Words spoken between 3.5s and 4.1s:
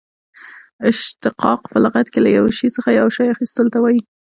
ته وايي.